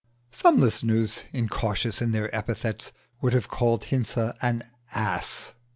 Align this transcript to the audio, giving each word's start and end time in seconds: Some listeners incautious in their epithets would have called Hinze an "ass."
Some 0.31 0.59
listeners 0.59 1.25
incautious 1.31 2.01
in 2.01 2.11
their 2.11 2.35
epithets 2.35 2.91
would 3.21 3.33
have 3.33 3.47
called 3.49 3.83
Hinze 3.83 4.33
an 4.41 4.63
"ass." 4.95 5.53